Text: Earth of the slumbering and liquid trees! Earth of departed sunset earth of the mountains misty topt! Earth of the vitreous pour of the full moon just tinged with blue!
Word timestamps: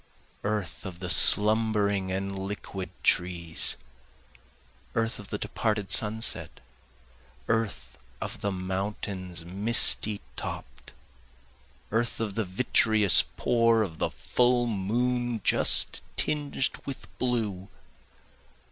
Earth 0.43 0.83
of 0.83 0.97
the 0.97 1.11
slumbering 1.11 2.11
and 2.11 2.39
liquid 2.39 2.89
trees! 3.03 3.75
Earth 4.95 5.19
of 5.19 5.27
departed 5.39 5.91
sunset 5.91 6.59
earth 7.47 7.99
of 8.19 8.41
the 8.41 8.51
mountains 8.51 9.45
misty 9.45 10.19
topt! 10.35 10.91
Earth 11.91 12.19
of 12.19 12.33
the 12.33 12.45
vitreous 12.45 13.23
pour 13.37 13.83
of 13.83 13.99
the 13.99 14.09
full 14.09 14.65
moon 14.65 15.39
just 15.43 16.01
tinged 16.17 16.81
with 16.87 17.05
blue! 17.19 17.67